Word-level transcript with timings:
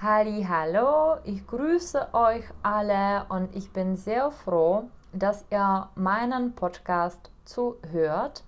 Halli, 0.00 0.46
hallo, 0.48 1.16
ich 1.24 1.44
grüße 1.44 2.14
euch 2.14 2.44
alle 2.62 3.26
und 3.30 3.56
ich 3.56 3.72
bin 3.72 3.96
sehr 3.96 4.30
froh, 4.30 4.84
dass 5.12 5.44
ihr 5.50 5.88
meinen 5.96 6.54
Podcast 6.54 7.32
zuhört. 7.44 8.44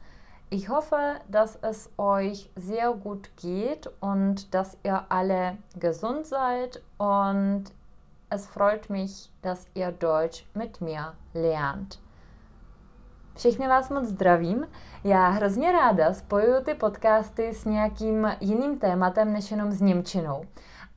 Ich 0.49 0.69
hoffe, 0.69 1.17
dass 1.29 1.59
es 1.61 1.91
euch 1.99 2.53
sehr 2.55 2.93
gut 2.93 3.33
geht 3.37 3.91
und 3.99 4.55
dass 4.55 4.79
ihr 4.85 5.07
alle 5.09 5.59
gesund 5.75 6.25
seid 6.25 6.85
und 6.99 7.65
es 8.29 8.47
freut 8.47 8.89
mich, 8.89 9.33
dass 9.43 9.67
ihr 9.75 9.91
Deutsch 9.91 10.47
mit 10.55 10.81
mir 10.81 11.15
lernt. 11.35 11.99
Všechny 13.37 13.69
vás 13.69 13.91
moc 13.91 14.05
zdravím. 14.05 14.67
Já 15.05 15.29
hrozně 15.29 15.73
ráda 15.73 16.15
spojuju 16.15 16.65
ty 16.65 16.75
podcasty 16.75 17.55
s 17.55 17.65
nějakým 17.65 18.29
jiným 18.41 18.79
tématem 18.79 19.33
než 19.33 19.51
jenom 19.51 19.73
s 19.73 19.81
Němčinou. 19.81 20.45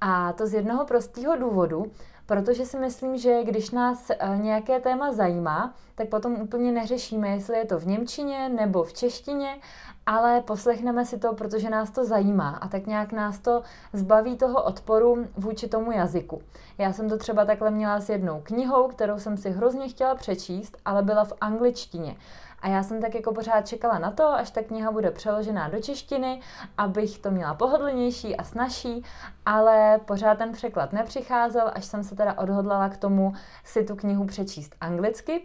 A 0.06 0.34
to 0.34 0.48
z 0.48 0.54
jednoho 0.54 0.86
prostého 0.86 1.36
důvodu, 1.36 1.92
protože 2.26 2.66
si 2.66 2.80
myslím, 2.80 3.18
že 3.18 3.44
když 3.44 3.72
nás 3.72 4.10
eh, 4.10 4.38
nějaké 4.38 4.80
téma 4.80 5.12
zajímá, 5.14 5.74
tak 5.96 6.10
potom 6.10 6.34
úplně 6.34 6.72
neřešíme, 6.72 7.30
jestli 7.30 7.58
je 7.58 7.66
to 7.66 7.80
v 7.80 7.88
Němčině 7.88 8.50
nebo 8.50 8.84
v 8.84 8.94
češtině, 8.94 9.58
ale 10.06 10.42
poslechneme 10.42 11.06
si 11.06 11.20
to, 11.20 11.34
protože 11.34 11.70
nás 11.70 11.90
to 11.92 12.06
zajímá 12.06 12.50
a 12.50 12.68
tak 12.68 12.88
nějak 12.88 13.12
nás 13.12 13.40
to 13.40 13.64
zbaví 13.94 14.38
toho 14.38 14.64
odporu 14.64 15.28
vůči 15.38 15.68
tomu 15.68 15.92
jazyku. 15.92 16.42
Já 16.78 16.94
jsem 16.94 17.10
to 17.10 17.18
třeba 17.18 17.46
takhle 17.46 17.72
měla 17.72 18.00
s 18.00 18.10
jednou 18.10 18.42
knihou, 18.44 18.88
kterou 18.88 19.20
jsem 19.20 19.38
si 19.38 19.50
hrozně 19.50 19.90
chtěla 19.90 20.16
přečíst, 20.16 20.78
ale 20.86 21.04
byla 21.04 21.26
v 21.26 21.34
angličtině. 21.42 22.16
A 22.64 22.68
já 22.68 22.84
jsem 22.84 23.02
tak 23.02 23.16
jako 23.16 23.34
pořád 23.34 23.68
čekala 23.68 24.00
na 24.00 24.12
to, 24.12 24.28
až 24.28 24.52
ta 24.52 24.64
kniha 24.64 24.92
bude 24.92 25.12
přeložená 25.12 25.70
do 25.70 25.80
češtiny, 25.80 26.42
abych 26.78 27.20
to 27.20 27.32
měla 27.32 27.54
pohodlnější 27.54 28.36
a 28.36 28.44
snažší, 28.44 29.04
ale 29.46 30.00
pořád 30.06 30.38
ten 30.38 30.52
překlad 30.52 30.94
nepřicházel, 30.94 31.72
až 31.74 31.86
jsem 31.86 32.04
se 32.04 32.16
teda 32.16 32.38
odhodlala 32.38 32.90
k 32.90 32.98
tomu 32.98 33.34
si 33.64 33.84
tu 33.84 33.96
knihu 33.96 34.26
přečíst 34.26 34.76
anglicky. 34.82 35.44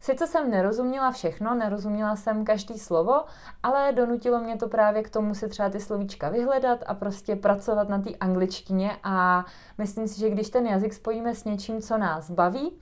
Sice 0.00 0.26
jsem 0.26 0.50
nerozuměla 0.50 1.10
všechno, 1.10 1.54
nerozuměla 1.54 2.16
jsem 2.16 2.44
každý 2.44 2.78
slovo, 2.78 3.24
ale 3.62 3.92
donutilo 3.92 4.40
mě 4.40 4.56
to 4.56 4.68
právě 4.68 5.02
k 5.02 5.10
tomu 5.10 5.34
si 5.34 5.48
třeba 5.48 5.70
ty 5.70 5.80
slovíčka 5.80 6.28
vyhledat 6.28 6.78
a 6.86 6.94
prostě 6.94 7.36
pracovat 7.36 7.88
na 7.88 7.98
té 7.98 8.10
angličtině 8.10 8.96
a 9.04 9.44
myslím 9.78 10.08
si, 10.08 10.20
že 10.20 10.30
když 10.30 10.50
ten 10.50 10.66
jazyk 10.66 10.92
spojíme 10.92 11.34
s 11.34 11.44
něčím, 11.44 11.82
co 11.82 11.98
nás 11.98 12.30
baví, 12.30 12.72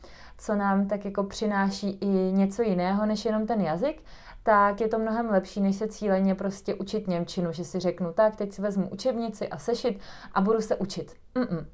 co 0.41 0.55
nám 0.55 0.89
tak 0.89 1.05
jako 1.05 1.25
přináší 1.25 1.91
i 1.91 2.07
něco 2.33 2.63
jiného 2.63 3.07
než 3.07 3.25
jenom 3.25 3.47
ten 3.47 3.61
jazyk, 3.61 4.03
tak 4.43 4.81
je 4.81 4.89
to 4.89 4.99
mnohem 4.99 5.31
lepší, 5.31 5.61
než 5.61 5.77
se 5.77 5.89
cíleně 5.89 6.35
prostě 6.35 6.75
učit 6.75 7.09
Němčinu, 7.09 7.53
že 7.53 7.65
si 7.65 7.81
řeknu, 7.81 8.13
tak 8.13 8.37
teď 8.37 8.53
si 8.53 8.63
vezmu 8.63 8.89
učebnici 8.89 9.49
a 9.49 9.59
sešit 9.59 10.01
a 10.35 10.41
budu 10.41 10.61
se 10.61 10.77
učit. 10.77 11.15
Mm-mm. 11.35 11.67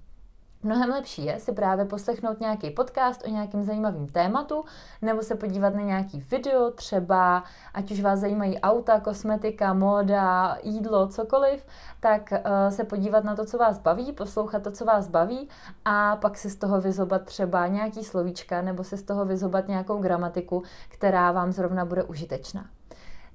Mnohem 0.63 0.91
lepší 0.91 1.25
je 1.25 1.39
si 1.39 1.53
právě 1.53 1.85
poslechnout 1.85 2.41
nějaký 2.41 2.71
podcast 2.71 3.25
o 3.27 3.31
nějakém 3.31 3.63
zajímavém 3.63 4.07
tématu, 4.07 4.65
nebo 5.03 5.23
se 5.23 5.35
podívat 5.35 5.75
na 5.75 5.81
nějaký 5.81 6.21
video, 6.21 6.71
třeba 6.71 7.45
ať 7.75 7.91
už 7.91 8.01
vás 8.01 8.21
zajímají 8.21 8.61
auta, 8.61 9.01
kosmetika, 9.01 9.75
móda, 9.75 10.59
jídlo, 10.63 11.09
cokoliv, 11.09 11.67
tak 12.01 12.33
uh, 12.33 12.39
se 12.75 12.85
podívat 12.85 13.25
na 13.25 13.37
to, 13.37 13.45
co 13.45 13.59
vás 13.59 13.79
baví, 13.79 14.13
poslouchat 14.13 14.63
to, 14.63 14.71
co 14.71 14.85
vás 14.85 15.09
baví 15.09 15.49
a 15.85 16.17
pak 16.17 16.39
si 16.39 16.51
z 16.51 16.57
toho 16.57 16.81
vyzobat 16.81 17.23
třeba 17.23 17.67
nějaký 17.67 18.05
slovíčka 18.05 18.63
nebo 18.63 18.85
si 18.85 18.97
z 18.97 19.03
toho 19.03 19.25
vyzobat 19.25 19.69
nějakou 19.69 19.99
gramatiku, 19.99 20.63
která 20.89 21.33
vám 21.33 21.53
zrovna 21.53 21.85
bude 21.85 22.03
užitečná. 22.03 22.67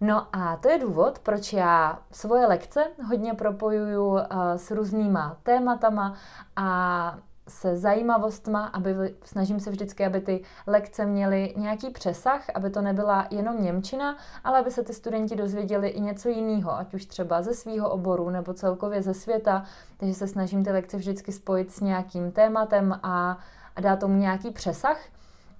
No 0.02 0.28
a 0.34 0.58
to 0.58 0.70
je 0.70 0.80
důvod, 0.80 1.20
proč 1.20 1.54
já 1.54 2.00
svoje 2.12 2.46
lekce 2.48 2.84
hodně 3.08 3.34
propojuju 3.34 4.06
uh, 4.08 4.20
s 4.56 4.72
různýma 4.72 5.38
tématama 5.44 6.16
a 6.56 7.18
se 7.48 7.78
zajímavostma, 7.78 8.66
aby 8.66 9.16
snažím 9.24 9.60
se 9.60 9.72
vždycky, 9.72 10.06
aby 10.06 10.22
ty 10.22 10.44
lekce 10.68 11.06
měly 11.06 11.54
nějaký 11.58 11.90
přesah, 11.90 12.44
aby 12.56 12.70
to 12.70 12.82
nebyla 12.82 13.28
jenom 13.30 13.64
Němčina, 13.64 14.18
ale 14.44 14.60
aby 14.60 14.72
se 14.72 14.84
ty 14.84 14.94
studenti 14.94 15.36
dozvěděli 15.36 15.88
i 15.88 16.02
něco 16.02 16.30
jiného, 16.30 16.78
ať 16.78 16.94
už 16.94 17.06
třeba 17.06 17.42
ze 17.42 17.54
svého 17.54 17.90
oboru 17.90 18.30
nebo 18.30 18.54
celkově 18.54 19.02
ze 19.02 19.14
světa. 19.14 19.64
Takže 19.98 20.14
se 20.14 20.28
snažím 20.28 20.64
ty 20.64 20.72
lekce 20.72 20.98
vždycky 20.98 21.32
spojit 21.32 21.72
s 21.72 21.80
nějakým 21.80 22.32
tématem 22.32 23.00
a, 23.04 23.38
a 23.76 23.82
dát 23.82 24.00
tomu 24.00 24.16
nějaký 24.16 24.52
přesah. 24.52 24.98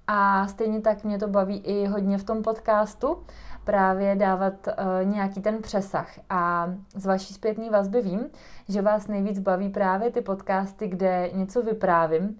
A 0.06 0.46
stejně 0.46 0.80
tak 0.80 1.04
mě 1.04 1.18
to 1.18 1.28
baví 1.28 1.58
i 1.58 1.86
hodně 1.86 2.18
v 2.18 2.24
tom 2.24 2.42
podcastu, 2.42 3.22
právě 3.64 4.16
dávat 4.16 4.52
uh, 4.66 5.12
nějaký 5.12 5.40
ten 5.40 5.62
přesah. 5.62 6.08
A 6.30 6.72
z 6.94 7.06
vaší 7.06 7.34
zpětné 7.34 7.70
vazby 7.70 8.02
vím, 8.02 8.20
že 8.68 8.82
vás 8.82 9.08
nejvíc 9.08 9.38
baví 9.38 9.68
právě 9.68 10.10
ty 10.10 10.20
podcasty, 10.20 10.88
kde 10.88 11.30
něco 11.32 11.62
vyprávím, 11.62 12.38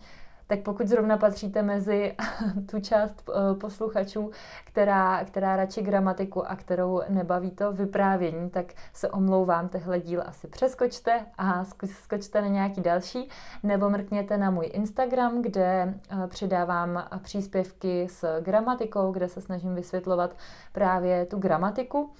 tak 0.52 0.60
pokud 0.60 0.88
zrovna 0.88 1.16
patříte 1.16 1.62
mezi 1.62 2.16
tu 2.70 2.80
část 2.80 3.30
eh, 3.30 3.54
posluchačů, 3.54 4.30
která, 4.64 5.24
která 5.24 5.56
radši 5.56 5.82
gramatiku 5.82 6.46
a 6.46 6.56
kterou 6.56 7.02
nebaví 7.08 7.50
to 7.50 7.72
vyprávění, 7.72 8.50
tak 8.50 8.66
se 8.92 9.10
omlouvám, 9.10 9.68
tehle 9.68 10.00
díl 10.00 10.22
asi 10.26 10.48
přeskočte 10.48 11.26
a 11.38 11.64
skočte 11.86 12.42
na 12.42 12.48
nějaký 12.48 12.80
další, 12.80 13.28
nebo 13.62 13.90
mrkněte 13.90 14.38
na 14.38 14.50
můj 14.50 14.70
Instagram, 14.72 15.42
kde 15.42 15.94
eh, 16.10 16.26
přidávám 16.26 17.08
příspěvky 17.22 18.08
s 18.10 18.40
gramatikou, 18.40 19.12
kde 19.12 19.28
se 19.28 19.40
snažím 19.40 19.74
vysvětlovat 19.74 20.36
právě 20.72 21.26
tu 21.26 21.38
gramatiku. 21.38 22.12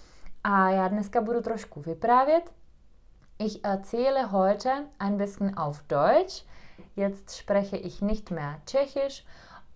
A 0.44 0.70
já 0.70 0.88
dneska 0.88 1.20
budu 1.20 1.41
trošku 1.41 1.81
vyprávět. 1.81 2.50
Ich 3.38 3.64
erzähle 3.64 4.32
heute 4.32 4.84
ein 4.99 5.16
bisschen 5.16 5.54
auf 5.56 5.82
Deutsch. 5.88 6.51
Jetzt 6.94 7.38
spreche 7.38 7.76
ich 7.76 8.03
nicht 8.03 8.30
mehr 8.30 8.56
Tschechisch 8.66 9.25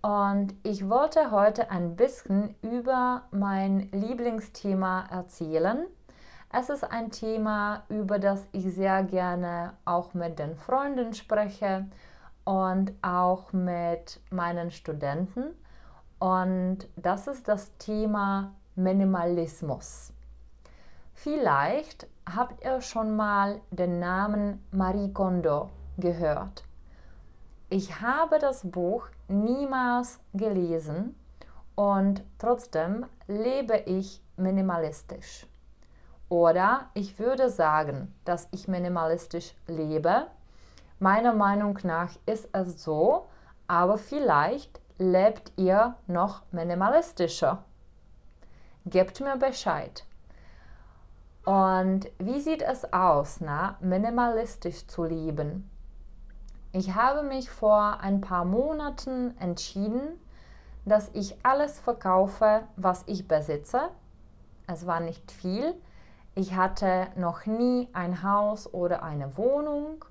und 0.01 0.53
ich 0.61 0.87
wollte 0.87 1.31
heute 1.31 1.71
ein 1.71 1.95
bisschen 1.95 2.53
über 2.61 3.23
mein 3.31 3.89
Lieblingsthema 3.91 5.07
erzählen. 5.09 5.87
Es 6.53 6.69
ist 6.69 6.83
ein 6.83 7.09
Thema, 7.09 7.83
über 7.89 8.19
das 8.19 8.47
ich 8.51 8.73
sehr 8.73 9.03
gerne 9.03 9.73
auch 9.83 10.13
mit 10.13 10.37
den 10.37 10.55
Freunden 10.55 11.13
spreche 11.13 11.87
und 12.45 12.93
auch 13.01 13.51
mit 13.51 14.19
meinen 14.29 14.69
Studenten. 14.69 15.55
Und 16.19 16.87
das 16.95 17.27
ist 17.27 17.47
das 17.47 17.75
Thema 17.77 18.53
Minimalismus. 18.75 20.13
Vielleicht 21.13 22.07
habt 22.31 22.63
ihr 22.63 22.79
schon 22.81 23.15
mal 23.15 23.59
den 23.71 23.99
Namen 23.99 24.63
Marie 24.71 25.11
Kondo 25.11 25.71
gehört. 25.97 26.66
Ich 27.69 27.99
habe 27.99 28.39
das 28.39 28.71
Buch 28.71 29.09
niemals 29.27 30.21
gelesen 30.33 31.19
und 31.75 32.23
trotzdem 32.37 33.05
lebe 33.27 33.75
ich 33.85 34.23
minimalistisch. 34.37 35.45
Oder 36.29 36.89
ich 36.93 37.19
würde 37.19 37.49
sagen, 37.49 38.15
dass 38.23 38.47
ich 38.51 38.69
minimalistisch 38.69 39.53
lebe. 39.67 40.27
Meiner 40.99 41.33
Meinung 41.33 41.77
nach 41.83 42.11
ist 42.25 42.47
es 42.53 42.81
so, 42.81 43.27
aber 43.67 43.97
vielleicht 43.97 44.79
lebt 44.97 45.51
ihr 45.57 45.95
noch 46.07 46.43
minimalistischer. 46.51 47.65
Gebt 48.85 49.19
mir 49.19 49.35
Bescheid. 49.35 50.05
Und 51.43 52.09
wie 52.17 52.39
sieht 52.39 52.61
es 52.61 52.93
aus, 52.93 53.41
na, 53.41 53.75
minimalistisch 53.81 54.87
zu 54.87 55.03
leben? 55.03 55.69
Ich 56.77 56.93
habe 56.93 57.23
mich 57.23 57.49
vor 57.49 58.01
ein 58.01 58.21
paar 58.21 58.45
Monaten 58.45 59.35
entschieden, 59.39 60.19
dass 60.85 61.09
ich 61.13 61.35
alles 61.43 61.79
verkaufe, 61.79 62.65
was 62.75 63.03
ich 63.07 63.27
besitze. 63.27 63.89
Es 64.67 64.85
war 64.85 64.99
nicht 64.99 65.31
viel. 65.31 65.73
Ich 66.35 66.55
hatte 66.55 67.07
noch 67.15 67.47
nie 67.47 67.89
ein 67.93 68.21
Haus 68.21 68.71
oder 68.71 69.01
eine 69.01 69.37
Wohnung, 69.37 70.05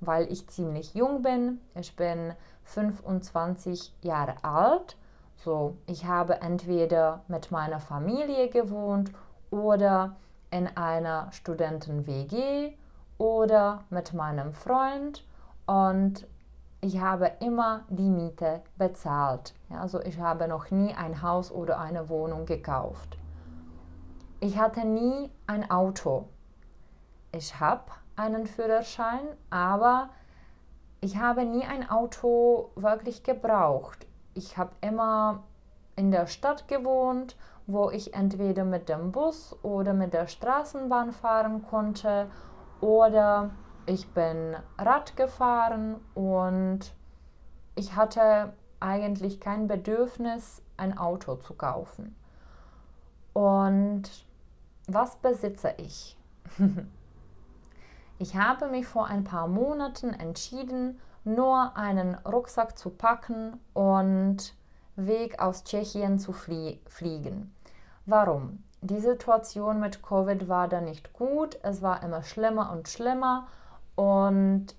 weil 0.00 0.30
ich 0.30 0.46
ziemlich 0.48 0.92
jung 0.92 1.22
bin. 1.22 1.60
Ich 1.74 1.96
bin 1.96 2.34
25 2.64 3.94
Jahre 4.02 4.34
alt. 4.44 4.98
So, 5.36 5.78
ich 5.86 6.04
habe 6.04 6.42
entweder 6.42 7.22
mit 7.26 7.50
meiner 7.50 7.80
Familie 7.80 8.50
gewohnt 8.50 9.12
oder 9.50 10.16
in 10.50 10.66
einer 10.76 11.32
Studenten-WG 11.32 12.74
oder 13.16 13.84
mit 13.88 14.12
meinem 14.12 14.52
Freund 14.52 15.24
und 15.72 16.26
ich 16.82 17.00
habe 17.00 17.32
immer 17.40 17.84
die 17.88 18.10
Miete 18.10 18.60
bezahlt. 18.76 19.54
Also 19.70 20.02
ich 20.02 20.20
habe 20.20 20.46
noch 20.46 20.70
nie 20.70 20.92
ein 20.92 21.22
Haus 21.22 21.50
oder 21.50 21.78
eine 21.78 22.10
Wohnung 22.10 22.44
gekauft. 22.44 23.16
Ich 24.40 24.58
hatte 24.58 24.86
nie 24.86 25.30
ein 25.46 25.70
Auto. 25.70 26.28
Ich 27.30 27.58
habe 27.58 27.84
einen 28.16 28.46
Führerschein, 28.46 29.26
aber 29.48 30.10
ich 31.00 31.16
habe 31.16 31.46
nie 31.46 31.64
ein 31.64 31.88
Auto 31.88 32.70
wirklich 32.74 33.22
gebraucht. 33.22 34.06
Ich 34.34 34.58
habe 34.58 34.72
immer 34.82 35.44
in 35.96 36.10
der 36.10 36.26
Stadt 36.26 36.68
gewohnt, 36.68 37.34
wo 37.66 37.88
ich 37.88 38.12
entweder 38.12 38.64
mit 38.64 38.90
dem 38.90 39.10
Bus 39.10 39.56
oder 39.62 39.94
mit 39.94 40.12
der 40.12 40.26
Straßenbahn 40.26 41.12
fahren 41.12 41.64
konnte 41.70 42.26
oder 42.82 43.52
ich 43.86 44.08
bin 44.10 44.56
Rad 44.78 45.16
gefahren 45.16 45.96
und 46.14 46.80
ich 47.74 47.96
hatte 47.96 48.52
eigentlich 48.80 49.40
kein 49.40 49.68
Bedürfnis, 49.68 50.62
ein 50.76 50.96
Auto 50.98 51.36
zu 51.36 51.54
kaufen. 51.54 52.16
Und 53.32 54.02
was 54.86 55.16
besitze 55.16 55.74
ich? 55.78 56.18
ich 58.18 58.36
habe 58.36 58.68
mich 58.68 58.86
vor 58.86 59.06
ein 59.06 59.24
paar 59.24 59.48
Monaten 59.48 60.12
entschieden, 60.12 61.00
nur 61.24 61.76
einen 61.76 62.14
Rucksack 62.16 62.76
zu 62.76 62.90
packen 62.90 63.58
und 63.72 64.54
Weg 64.96 65.40
aus 65.40 65.64
Tschechien 65.64 66.18
zu 66.18 66.32
flie 66.32 66.78
fliegen. 66.86 67.54
Warum? 68.04 68.62
Die 68.82 68.98
Situation 68.98 69.80
mit 69.80 70.02
Covid 70.02 70.48
war 70.48 70.68
da 70.68 70.80
nicht 70.80 71.12
gut, 71.12 71.58
es 71.62 71.80
war 71.80 72.02
immer 72.02 72.22
schlimmer 72.24 72.72
und 72.72 72.88
schlimmer 72.88 73.46
und 73.96 74.74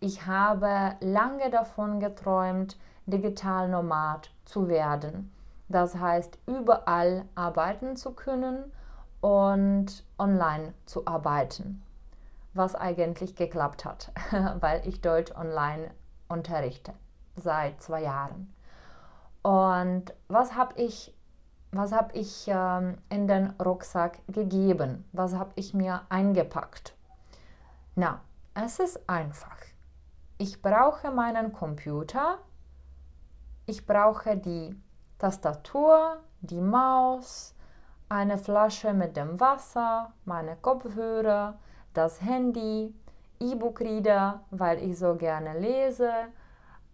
ich 0.00 0.26
habe 0.26 0.96
lange 1.00 1.50
davon 1.50 2.00
geträumt, 2.00 2.78
digital 3.06 3.68
Nomad 3.68 4.30
zu 4.44 4.68
werden. 4.68 5.32
Das 5.68 5.96
heißt, 5.96 6.38
überall 6.46 7.24
arbeiten 7.34 7.96
zu 7.96 8.12
können 8.12 8.72
und 9.20 10.04
online 10.18 10.74
zu 10.84 11.06
arbeiten, 11.06 11.82
was 12.54 12.74
eigentlich 12.74 13.34
geklappt 13.34 13.84
hat, 13.84 14.12
weil 14.60 14.86
ich 14.86 15.00
Deutsch 15.00 15.32
online 15.34 15.90
unterrichte 16.28 16.92
seit 17.36 17.82
zwei 17.82 18.02
Jahren. 18.02 18.52
Und 19.42 20.12
was 20.28 20.56
habe 20.56 20.80
ich, 20.80 21.14
was 21.70 21.92
hab 21.92 22.14
ich 22.14 22.46
ähm, 22.48 22.98
in 23.08 23.28
den 23.28 23.50
Rucksack 23.60 24.18
gegeben? 24.28 25.04
Was 25.12 25.34
habe 25.34 25.52
ich 25.54 25.74
mir 25.74 26.02
eingepackt? 26.08 26.94
Na, 27.94 28.20
es 28.64 28.78
ist 28.78 29.08
einfach. 29.08 29.58
Ich 30.38 30.62
brauche 30.62 31.10
meinen 31.10 31.52
Computer, 31.52 32.38
ich 33.66 33.86
brauche 33.86 34.36
die 34.36 34.74
Tastatur, 35.18 36.18
die 36.40 36.60
Maus, 36.60 37.54
eine 38.08 38.38
Flasche 38.38 38.94
mit 38.94 39.16
dem 39.16 39.38
Wasser, 39.40 40.12
meine 40.24 40.56
Kopfhörer, 40.56 41.58
das 41.92 42.22
Handy, 42.22 42.94
E-Book-Reader, 43.40 44.44
weil 44.50 44.82
ich 44.82 44.98
so 44.98 45.16
gerne 45.16 45.58
lese 45.58 46.10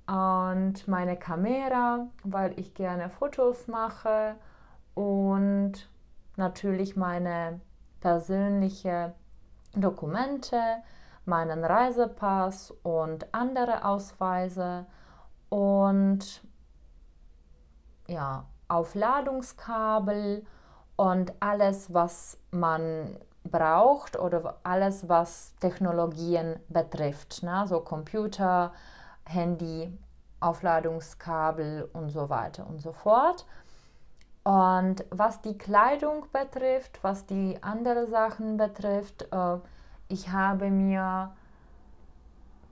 und 0.09 0.89
meine 0.89 1.17
Kamera, 1.17 2.09
weil 2.25 2.59
ich 2.59 2.75
gerne 2.75 3.09
Fotos 3.09 3.69
mache 3.69 4.35
und 4.95 5.89
natürlich 6.37 6.97
meine 6.97 7.61
persönlichen 8.01 9.13
Dokumente, 9.75 10.59
meinen 11.25 11.65
Reisepass 11.65 12.73
und 12.83 13.33
andere 13.33 13.85
Ausweise 13.85 14.87
und 15.49 16.43
ja, 18.09 18.45
Aufladungskabel 18.69 20.45
und 20.97 21.33
alles, 21.41 21.93
was 21.93 22.39
man 22.51 23.19
braucht 23.45 24.19
oder 24.19 24.59
alles, 24.63 25.09
was 25.09 25.55
Technologien 25.61 26.59
betrifft, 26.69 27.43
ne? 27.43 27.65
so 27.67 27.81
Computer, 27.81 28.73
Handy, 29.25 29.99
Aufladungskabel 30.41 31.89
und 31.93 32.11
so 32.11 32.29
weiter 32.29 32.67
und 32.67 32.81
so 32.81 32.93
fort. 32.93 33.47
Und 34.45 35.05
was 35.11 35.41
die 35.41 35.57
Kleidung 35.57 36.27
betrifft, 36.33 36.99
was 37.03 37.27
die 37.27 37.63
anderen 37.63 38.09
Sachen 38.11 38.57
betrifft, 38.57 39.29
äh, 39.31 39.59
ich 40.09 40.31
habe 40.31 40.71
mir 40.71 41.33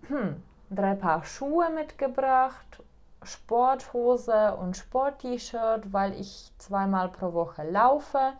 hm, 0.09 0.43
drei 0.71 0.94
Paar 0.94 1.25
Schuhe 1.25 1.71
mitgebracht, 1.71 2.82
Sporthose 3.23 4.56
und 4.56 4.77
Sport-T-Shirt, 4.77 5.93
weil 5.93 6.19
ich 6.19 6.53
zweimal 6.59 7.09
pro 7.09 7.32
Woche 7.32 7.69
laufe 7.69 8.32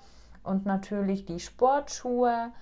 und 0.43 0.67
natürlich 0.67 1.27
die 1.27 1.41
Sportschuhe, 1.41 2.53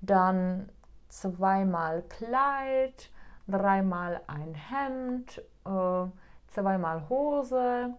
dann 0.00 0.68
zweimal 1.08 2.02
Kleid, 2.02 3.10
dreimal 3.46 4.20
ein 4.26 4.54
Hemd, 4.54 5.42
äh, 5.64 6.10
zweimal 6.48 7.08
Hose, 7.08 7.94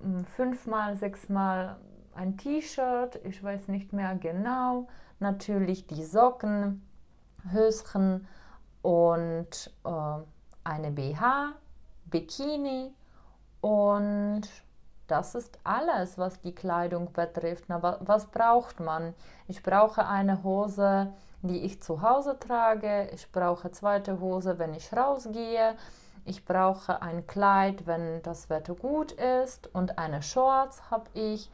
hm, 0.00 0.24
fünfmal, 0.24 0.96
sechsmal 0.96 1.76
ein 2.14 2.36
T-Shirt, 2.36 3.20
ich 3.24 3.42
weiß 3.42 3.68
nicht 3.68 3.92
mehr 3.92 4.14
genau, 4.16 4.88
natürlich 5.20 5.86
die 5.86 6.04
Socken, 6.04 6.82
Höschen 7.50 8.26
und 8.82 9.70
äh, 9.84 10.22
eine 10.64 10.90
BH, 10.90 11.52
Bikini 12.06 12.92
und 13.60 14.42
das 15.06 15.34
ist 15.34 15.58
alles, 15.64 16.18
was 16.18 16.40
die 16.40 16.54
Kleidung 16.54 17.12
betrifft. 17.12 17.64
Na, 17.68 17.82
was, 17.82 17.96
was 18.00 18.26
braucht 18.26 18.78
man? 18.80 19.14
Ich 19.48 19.62
brauche 19.62 20.06
eine 20.06 20.44
Hose, 20.44 21.12
die 21.42 21.64
ich 21.64 21.82
zu 21.82 22.00
Hause 22.02 22.38
trage. 22.38 23.10
Ich 23.12 23.30
brauche 23.32 23.72
zweite 23.72 24.20
Hose, 24.20 24.58
wenn 24.58 24.72
ich 24.72 24.92
rausgehe. 24.92 25.74
Ich 26.24 26.44
brauche 26.44 27.02
ein 27.02 27.26
Kleid, 27.26 27.86
wenn 27.86 28.22
das 28.22 28.50
Wetter 28.50 28.74
gut 28.74 29.12
ist. 29.12 29.74
Und 29.74 29.98
eine 29.98 30.22
Shorts 30.22 30.90
habe 30.90 31.10
ich. 31.14 31.50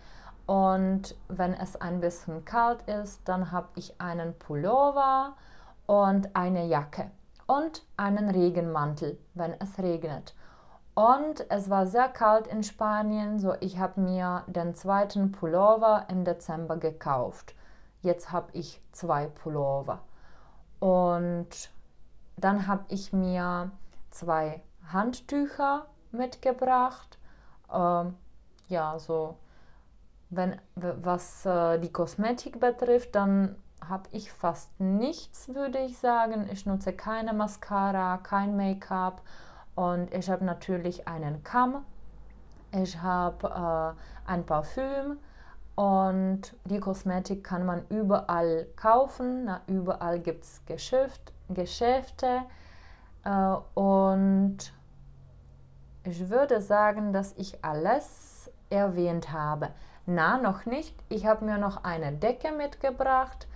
Und 0.47 1.17
wenn 1.29 1.55
es 1.55 1.81
ein 1.81 2.01
bisschen 2.01 2.45
kalt 2.45 2.83
ist, 2.83 3.23
dann 3.25 3.53
habe 3.53 3.69
ich 3.77 4.01
einen 4.01 4.39
Pullover 4.39 5.35
und 5.87 6.35
eine 6.35 6.67
Jacke 6.67 7.11
und 7.47 7.85
einen 7.97 8.31
Regenmantel, 8.31 9.19
wenn 9.35 9.55
es 9.61 9.79
regnet. 9.79 10.35
Und 10.95 11.45
es 11.51 11.69
war 11.69 11.87
sehr 11.87 12.09
kalt 12.09 12.47
in 12.47 12.63
Spanien, 12.63 13.39
so 13.39 13.55
ich 13.61 13.79
habe 13.79 14.01
mir 14.01 14.45
den 14.47 14.75
zweiten 14.75 15.31
Pullover 15.31 16.07
im 16.09 16.25
Dezember 16.25 16.79
gekauft. 16.79 17.55
Jetzt 18.01 18.33
habe 18.33 18.49
ich 18.53 18.81
zwei 18.93 19.27
Pullover. 19.27 20.01
Und 20.81 21.71
dann 22.37 22.67
habe 22.67 22.85
ich 22.89 23.13
mir 23.13 23.71
zwei 24.11 24.63
Handtücher 24.93 25.87
mitgebracht. 26.13 27.19
Ähm, 27.73 28.15
ja, 28.69 28.99
so 28.99 29.37
wenn 30.31 30.61
was 30.75 31.47
äh, 31.47 31.79
die 31.79 31.93
Kosmetik 31.93 32.59
betrifft, 32.59 33.15
dann 33.15 33.57
habe 33.89 34.09
ich 34.13 34.33
fast 34.33 34.81
nichts, 34.81 35.49
würde 35.55 35.79
ich 35.79 35.99
sagen. 35.99 36.49
Ich 36.53 36.67
nutze 36.67 36.93
keine 36.93 37.33
Mascara, 37.33 38.19
kein 38.19 38.57
Make-up 38.57 39.23
und 39.75 40.13
ich 40.13 40.31
habe 40.31 40.45
natürlich 40.45 41.07
einen 41.07 41.43
Kamm. 41.45 41.85
Ich 42.73 43.01
habe 43.01 43.97
äh, 44.27 44.31
ein 44.31 44.45
Parfüm 44.45 45.19
und 45.77 46.57
die 46.65 46.81
Kosmetik 46.81 47.45
kann 47.45 47.65
man 47.65 47.87
überall 47.89 48.67
kaufen. 48.77 49.45
Na, 49.45 49.61
überall 49.67 50.19
gibt 50.19 50.45
es 50.45 50.65
Geschäft, 50.67 51.33
Geschäfte 51.49 52.43
äh, 53.25 53.57
und 53.75 54.59
ich 56.05 56.31
würde 56.31 56.61
sagen, 56.61 57.13
dass 57.13 57.35
ich 57.37 57.65
alles 57.65 58.51
erwähnt 58.71 59.33
habe. 59.33 59.71
Na, 60.07 60.39
noch 60.39 60.67
nicht. 60.67 60.95
Ich 61.09 61.27
habe 61.27 61.45
mir 61.45 61.59
noch 61.59 61.85
eine 61.85 62.13
Decke 62.13 62.53
mitgebracht 62.53 63.47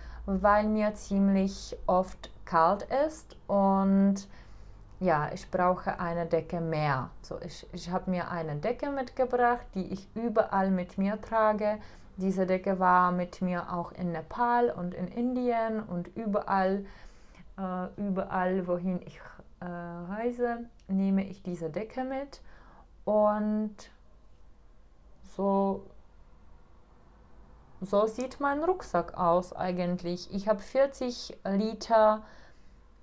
weil 0.43 0.69
mir 0.69 0.95
ziemlich 0.95 1.77
oft 1.87 2.31
kalt 2.45 2.87
ist 3.07 3.37
und 3.47 4.29
ja, 5.01 5.31
ich 5.33 5.51
brauche 5.51 5.99
eine 5.99 6.27
Decke 6.27 6.61
mehr. 6.61 7.11
So, 7.23 7.41
ich 7.41 7.67
ich 7.73 7.91
habe 7.91 8.11
mir 8.11 8.31
eine 8.31 8.57
Decke 8.57 8.91
mitgebracht, 8.91 9.67
die 9.75 9.93
ich 9.93 10.09
überall 10.15 10.71
mit 10.71 10.99
mir 10.99 11.21
trage. 11.21 11.79
Diese 12.17 12.47
Decke 12.47 12.79
war 12.79 13.13
mit 13.13 13.41
mir 13.41 13.73
auch 13.73 13.93
in 13.93 14.13
Nepal 14.13 14.71
und 14.71 14.95
in 14.95 15.09
Indien 15.09 15.81
und 15.83 16.09
überall, 16.17 16.85
äh, 17.57 17.87
überall 17.97 18.67
wohin 18.67 19.01
ich 19.07 19.19
äh, 19.61 19.65
reise, 19.65 20.67
nehme 20.87 21.25
ich 21.25 21.43
diese 21.43 21.71
Decke 21.71 22.05
mit. 22.05 22.43
Und 23.07 23.75
so 25.37 25.87
so 27.81 28.07
sieht 28.07 28.41
mein 28.41 28.63
Rucksack 28.63 29.17
aus 29.17 29.53
eigentlich. 29.53 30.33
Ich 30.35 30.49
habe 30.49 30.61
40 30.61 31.39
Liter 31.45 32.23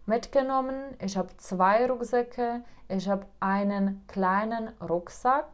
mitgenommen. 0.06 0.96
Ich 1.00 1.18
habe 1.18 1.36
zwei 1.38 1.86
Rucksäcke. 1.90 2.62
Ich 2.88 3.10
habe 3.10 3.26
einen 3.40 4.06
kleinen 4.08 4.70
Rucksack, 4.82 5.48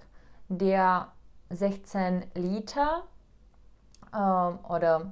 der 0.49 1.07
16 1.49 2.25
Liter 2.35 3.03
äh, 4.13 4.17
oder 4.17 5.11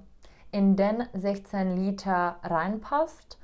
in 0.52 0.76
den 0.76 1.08
16 1.14 1.78
Liter 1.78 2.38
reinpasst. 2.44 3.38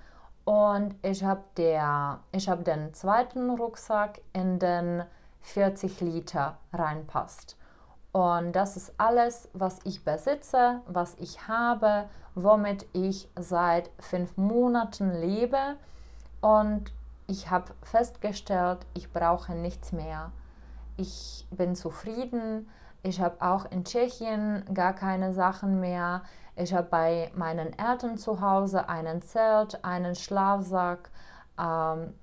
Und 0.43 0.95
ich 1.01 1.23
habe 1.23 1.43
hab 1.67 2.63
den 2.65 2.93
zweiten 2.93 3.49
Rucksack 3.49 4.21
in 4.33 4.59
den 4.59 5.03
40 5.41 6.01
Liter 6.01 6.57
reinpasst. 6.71 7.57
Und 8.17 8.53
das 8.53 8.77
ist 8.77 8.93
alles, 8.97 9.47
was 9.53 9.77
ich 9.83 10.03
besitze, 10.03 10.81
was 10.87 11.13
ich 11.19 11.47
habe, 11.47 12.09
womit 12.33 12.87
ich 12.91 13.29
seit 13.39 13.91
fünf 13.99 14.37
Monaten 14.37 15.11
lebe. 15.11 15.75
Und 16.41 16.91
ich 17.27 17.51
habe 17.51 17.75
festgestellt, 17.83 18.79
ich 18.95 19.13
brauche 19.13 19.53
nichts 19.53 19.91
mehr. 19.91 20.31
Ich 20.95 21.45
bin 21.51 21.75
zufrieden. 21.75 22.67
Ich 23.03 23.21
habe 23.21 23.35
auch 23.39 23.69
in 23.69 23.85
Tschechien 23.85 24.65
gar 24.73 24.93
keine 24.93 25.31
Sachen 25.31 25.79
mehr. 25.79 26.23
Ich 26.55 26.73
habe 26.73 26.87
bei 26.89 27.31
meinen 27.35 27.77
Eltern 27.77 28.17
zu 28.17 28.41
Hause 28.41 28.89
einen 28.89 29.21
Zelt, 29.21 29.85
einen 29.85 30.15
Schlafsack, 30.15 31.11
ähm, 31.59 32.15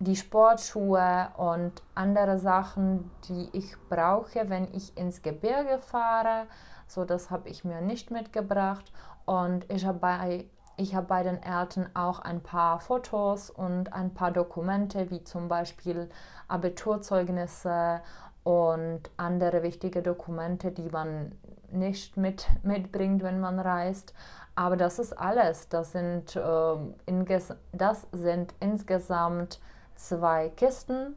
die 0.00 0.16
Sportschuhe 0.16 1.28
und 1.36 1.82
andere 1.94 2.38
Sachen, 2.38 3.10
die 3.28 3.48
ich 3.52 3.76
brauche, 3.88 4.48
wenn 4.48 4.72
ich 4.72 4.96
ins 4.96 5.22
Gebirge 5.22 5.78
fahre. 5.78 6.46
So, 6.86 7.04
das 7.04 7.30
habe 7.30 7.48
ich 7.48 7.64
mir 7.64 7.80
nicht 7.80 8.10
mitgebracht. 8.10 8.92
Und 9.26 9.70
ich 9.70 9.84
habe 9.84 9.98
bei, 9.98 10.46
hab 10.78 11.08
bei 11.08 11.22
den 11.22 11.42
Eltern 11.42 11.90
auch 11.94 12.20
ein 12.20 12.40
paar 12.40 12.78
Fotos 12.80 13.50
und 13.50 13.92
ein 13.92 14.14
paar 14.14 14.30
Dokumente, 14.30 15.10
wie 15.10 15.24
zum 15.24 15.48
Beispiel 15.48 16.08
Abiturzeugnisse 16.46 18.00
und 18.44 19.10
andere 19.16 19.62
wichtige 19.62 20.00
Dokumente, 20.00 20.70
die 20.70 20.88
man 20.88 21.32
nicht 21.70 22.16
mit, 22.16 22.46
mitbringt, 22.62 23.22
wenn 23.22 23.40
man 23.40 23.58
reist. 23.58 24.14
Aber 24.54 24.76
das 24.76 24.98
ist 24.98 25.12
alles. 25.12 25.68
Das 25.68 25.92
sind, 25.92 26.36
äh, 26.36 27.46
das 27.72 28.06
sind 28.12 28.54
insgesamt 28.60 29.60
zwei 29.98 30.48
Kisten, 30.50 31.16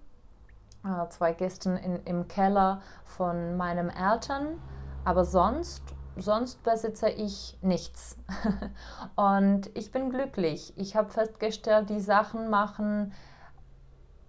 äh, 0.83 1.07
zwei 1.09 1.33
Kisten 1.33 1.77
in, 1.77 2.03
im 2.03 2.27
Keller 2.27 2.81
von 3.05 3.57
meinen 3.57 3.89
Eltern. 3.89 4.59
Aber 5.05 5.25
sonst, 5.25 5.83
sonst 6.17 6.63
besitze 6.63 7.09
ich 7.09 7.57
nichts. 7.61 8.17
Und 9.15 9.69
ich 9.75 9.91
bin 9.91 10.09
glücklich. 10.09 10.73
Ich 10.75 10.95
habe 10.95 11.09
festgestellt, 11.09 11.89
die 11.89 12.00
Sachen 12.00 12.50
machen 12.50 13.13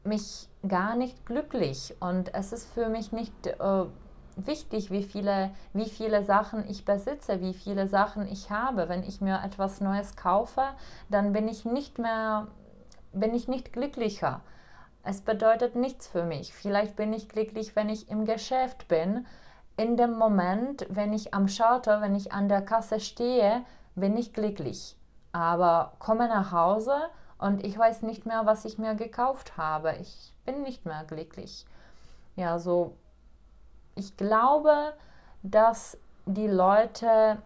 mich 0.05 0.49
gar 0.67 0.97
nicht 0.97 1.27
glücklich. 1.27 1.95
Und 2.01 2.35
es 2.35 2.53
ist 2.53 2.73
für 2.73 2.89
mich 2.89 3.13
nicht 3.13 3.47
äh, 3.47 3.85
wichtig, 4.37 4.91
wie 4.91 5.03
viele, 5.03 5.51
wie 5.73 5.89
viele 5.89 6.25
Sachen 6.25 6.69
ich 6.69 6.85
besitze, 6.85 7.41
wie 7.41 7.55
viele 7.55 7.87
Sachen 7.89 8.27
ich 8.27 8.51
habe. 8.51 8.89
Wenn 8.89 9.03
ich 9.03 9.21
mir 9.21 9.43
etwas 9.45 9.81
Neues 9.81 10.17
kaufe, 10.17 10.63
dann 11.11 11.33
bin 11.33 11.49
ich 11.49 11.65
nicht 11.65 11.99
mehr 11.99 12.49
bin 13.13 13.35
ich 13.35 13.49
nicht 13.49 13.73
glücklicher. 13.73 14.41
Es 15.05 15.21
bedeutet 15.21 15.75
nichts 15.75 16.07
für 16.07 16.25
mich. 16.25 16.55
Vielleicht 16.55 16.97
bin 16.97 17.13
ich 17.13 17.29
glücklich, 17.29 17.75
wenn 17.75 17.89
ich 17.89 18.09
im 18.09 18.25
Geschäft 18.25 18.89
bin. 18.89 19.27
In 19.77 19.97
dem 19.97 20.13
Moment, 20.13 20.87
wenn 20.91 21.13
ich 21.13 21.35
am 21.35 21.49
Schalter, 21.49 22.01
wenn 22.01 22.15
ich 22.15 22.33
an 22.33 22.49
der 22.49 22.63
Kasse 22.63 23.01
stehe, 23.01 23.65
bin 23.95 24.17
ich 24.17 24.33
glücklich. 24.33 24.97
Aber 25.33 25.95
komme 25.99 26.29
nach 26.29 26.53
Hause 26.53 26.95
und 27.39 27.65
ich 27.65 27.77
weiß 27.77 28.03
nicht 28.03 28.27
mehr, 28.27 28.47
was 28.47 28.65
ich 28.65 28.79
mir 28.79 28.95
gekauft 28.95 29.57
habe. 29.57 29.95
Ich 30.01 30.33
bin 30.45 30.63
nicht 30.63 30.87
mehr 30.87 31.05
glücklich. 31.05 31.67
Ja, 32.37 32.59
so 32.59 32.97
ich 33.95 34.17
glaube, 34.17 34.95
dass 35.43 35.99
die 36.27 36.47
Leute 36.47 37.39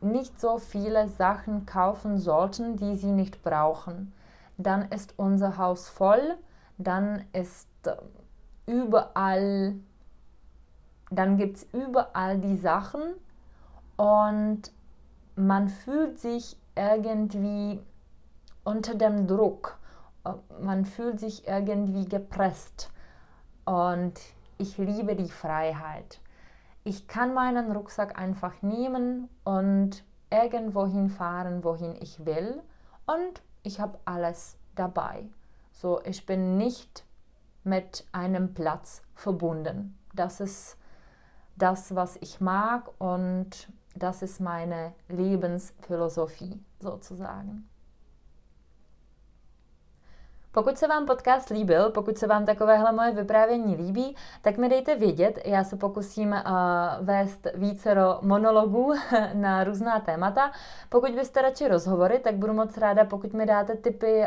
nicht 0.00 0.40
so 0.40 0.58
viele 0.58 1.08
Sachen 1.08 1.66
kaufen 1.66 2.18
sollten, 2.18 2.76
die 2.76 2.94
sie 2.94 3.10
nicht 3.10 3.42
brauchen 3.42 4.12
dann 4.58 4.90
ist 4.90 5.14
unser 5.16 5.56
Haus 5.56 5.88
voll, 5.88 6.36
dann 6.76 7.24
ist 7.32 7.68
äh, 7.86 7.96
überall, 8.66 9.76
dann 11.10 11.36
gibt 11.36 11.58
es 11.58 11.62
überall 11.72 12.38
die 12.38 12.56
Sachen. 12.56 13.00
Und 13.96 14.72
man 15.36 15.68
fühlt 15.68 16.18
sich 16.18 16.56
irgendwie 16.74 17.80
unter 18.64 18.94
dem 18.94 19.26
Druck, 19.26 19.78
äh, 20.24 20.32
man 20.60 20.84
fühlt 20.84 21.20
sich 21.20 21.46
irgendwie 21.46 22.06
gepresst. 22.06 22.90
Und 23.64 24.14
ich 24.58 24.76
liebe 24.76 25.14
die 25.14 25.30
Freiheit. 25.30 26.20
Ich 26.82 27.06
kann 27.06 27.32
meinen 27.32 27.70
Rucksack 27.70 28.18
einfach 28.18 28.62
nehmen 28.62 29.28
und 29.44 30.02
irgendwo 30.30 30.86
hinfahren, 30.86 31.62
wohin 31.62 31.94
ich 32.00 32.24
will 32.24 32.62
und 33.08 33.42
ich 33.62 33.80
habe 33.80 33.98
alles 34.04 34.56
dabei. 34.74 35.28
So, 35.72 36.00
ich 36.04 36.26
bin 36.26 36.56
nicht 36.56 37.04
mit 37.64 38.06
einem 38.12 38.54
Platz 38.54 39.02
verbunden. 39.14 39.98
Das 40.14 40.40
ist 40.40 40.76
das, 41.56 41.94
was 41.94 42.16
ich 42.16 42.40
mag 42.40 42.90
und 43.00 43.68
das 43.94 44.22
ist 44.22 44.40
meine 44.40 44.92
Lebensphilosophie 45.08 46.62
sozusagen. 46.80 47.68
Pokud 50.58 50.78
se 50.78 50.86
vám 50.86 51.06
podcast 51.06 51.48
líbil, 51.48 51.90
pokud 51.90 52.18
se 52.18 52.26
vám 52.26 52.44
takovéhle 52.46 52.92
moje 52.92 53.12
vyprávění 53.12 53.76
líbí, 53.76 54.16
tak 54.42 54.56
mi 54.56 54.68
dejte 54.68 54.96
vědět. 54.96 55.38
Já 55.44 55.64
se 55.64 55.76
pokusím 55.76 56.30
uh, 56.30 56.36
vést 57.00 57.46
vícero 57.54 58.18
monologů 58.22 58.94
na 59.34 59.64
různá 59.64 60.00
témata. 60.00 60.52
Pokud 60.88 61.10
byste 61.10 61.42
radši 61.42 61.68
rozhovory, 61.68 62.18
tak 62.18 62.34
budu 62.34 62.52
moc 62.52 62.78
ráda, 62.78 63.04
pokud 63.04 63.32
mi 63.32 63.46
dáte 63.46 63.74
tipy 63.74 64.18
uh, 64.18 64.24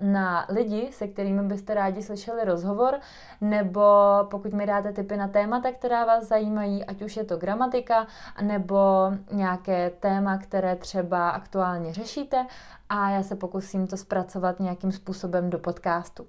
na 0.00 0.46
lidi, 0.48 0.88
se 0.92 1.08
kterými 1.08 1.42
byste 1.42 1.74
rádi 1.74 2.02
slyšeli 2.02 2.44
rozhovor, 2.44 2.98
nebo 3.40 3.82
pokud 4.30 4.52
mi 4.52 4.66
dáte 4.66 4.92
tipy 4.92 5.16
na 5.16 5.28
témata, 5.28 5.72
která 5.72 6.04
vás 6.04 6.24
zajímají, 6.24 6.84
ať 6.84 7.02
už 7.02 7.16
je 7.16 7.24
to 7.24 7.36
gramatika, 7.36 8.06
nebo 8.42 9.12
nějaké 9.32 9.90
téma, 9.90 10.38
které 10.38 10.76
třeba 10.76 11.30
aktuálně 11.30 11.92
řešíte 11.92 12.46
a 12.88 13.10
já 13.10 13.22
se 13.22 13.36
pokusím 13.36 13.86
to 13.86 13.96
zpracovat 13.96 14.60
nějakým 14.60 14.92
způsobem 14.92 15.50
do 15.50 15.58
podcastu. 15.58 16.26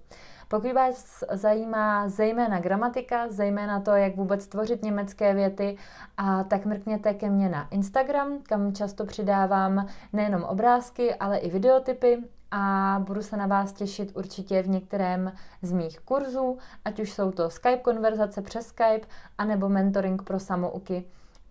Pokud 0.47 0.73
vás 0.73 1.23
zajímá 1.31 2.09
zejména 2.09 2.59
gramatika, 2.59 3.27
zejména 3.29 3.79
to, 3.79 3.91
jak 3.91 4.15
vůbec 4.15 4.47
tvořit 4.47 4.83
německé 4.83 5.33
věty, 5.33 5.77
a 6.17 6.43
tak 6.43 6.65
mrkněte 6.65 7.13
ke 7.13 7.29
mně 7.29 7.49
na 7.49 7.67
Instagram, 7.71 8.39
kam 8.43 8.73
často 8.73 9.05
přidávám 9.05 9.87
nejenom 10.13 10.43
obrázky, 10.43 11.15
ale 11.15 11.37
i 11.37 11.49
videotypy 11.49 12.17
a 12.51 12.95
budu 13.07 13.21
se 13.21 13.37
na 13.37 13.47
vás 13.47 13.73
těšit 13.73 14.11
určitě 14.15 14.61
v 14.61 14.69
některém 14.69 15.31
z 15.61 15.71
mých 15.71 15.99
kurzů, 15.99 16.57
ať 16.85 16.99
už 16.99 17.11
jsou 17.11 17.31
to 17.31 17.49
Skype 17.49 17.77
konverzace 17.77 18.41
přes 18.41 18.67
Skype, 18.67 19.07
anebo 19.37 19.69
mentoring 19.69 20.23
pro 20.23 20.39
samouky 20.39 21.05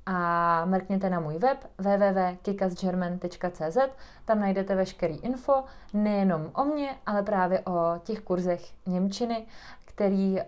a 0.07 0.65
mrkněte 0.65 1.11
na 1.11 1.21
můj 1.21 1.39
web 1.39 1.71
www.kikasgerman.cz, 1.79 3.79
tam 4.25 4.41
najdete 4.41 4.75
veškerý 4.75 5.19
info, 5.19 5.65
nejenom 5.93 6.51
o 6.55 6.65
mně, 6.65 6.97
ale 7.07 7.23
právě 7.23 7.61
o 7.61 8.01
těch 8.05 8.21
kurzech 8.21 8.87
Němčiny, 8.87 9.47
který, 9.85 10.41
eh, 10.41 10.45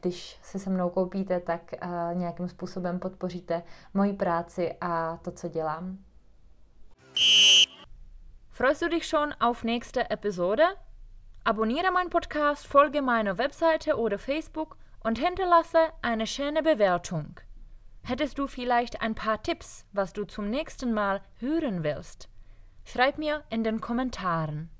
když 0.00 0.38
si 0.42 0.58
se 0.58 0.70
mnou 0.70 0.90
koupíte, 0.90 1.40
tak 1.40 1.60
eh, 1.72 1.78
nějakým 2.14 2.48
způsobem 2.48 2.98
podpoříte 2.98 3.62
moji 3.94 4.12
práci 4.12 4.74
a 4.80 5.18
to, 5.22 5.30
co 5.30 5.48
dělám. 5.48 5.98
Freust 8.48 8.82
du 8.82 8.88
dich 8.88 9.06
schon 9.06 9.30
auf 9.40 9.64
nächste 9.64 10.06
Episode? 10.10 10.64
Abonniere 11.44 11.90
meinen 11.90 12.10
Podcast, 12.10 12.66
folge 12.66 13.00
meiner 13.00 13.38
Webseite 13.38 13.94
oder 13.94 14.18
Facebook 14.18 14.76
und 15.04 15.18
hinterlasse 15.18 15.78
eine 16.02 16.26
schöne 16.26 16.62
Bewertung. 16.62 17.49
Hättest 18.02 18.38
du 18.38 18.46
vielleicht 18.46 19.02
ein 19.02 19.14
paar 19.14 19.42
Tipps, 19.42 19.84
was 19.92 20.12
du 20.12 20.24
zum 20.24 20.50
nächsten 20.50 20.92
Mal 20.92 21.22
hören 21.38 21.84
willst? 21.84 22.28
Schreib 22.84 23.18
mir 23.18 23.44
in 23.50 23.62
den 23.62 23.80
Kommentaren. 23.80 24.70